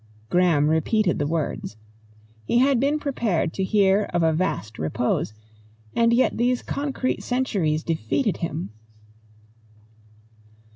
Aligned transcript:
Graham 0.31 0.67
repeated 0.67 1.19
the 1.19 1.27
words. 1.27 1.77
He 2.45 2.57
had 2.57 2.79
been 2.79 2.97
prepared 2.97 3.53
to 3.53 3.63
hear 3.63 4.05
of 4.11 4.23
a 4.23 4.33
vast 4.33 4.79
repose, 4.79 5.35
and 5.95 6.11
yet 6.11 6.37
these 6.37 6.63
concrete 6.63 7.21
centuries 7.21 7.83
defeated 7.83 8.37
him. 8.37 8.71